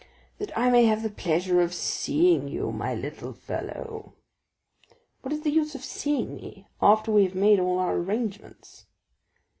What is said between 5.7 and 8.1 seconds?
of seeing me after we have made all our